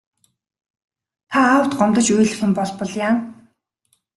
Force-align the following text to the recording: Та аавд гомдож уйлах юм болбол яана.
Та 1.29 1.37
аавд 1.51 1.71
гомдож 1.79 2.07
уйлах 2.11 2.39
юм 2.45 2.51
болбол 2.57 2.91
яана. 3.07 3.23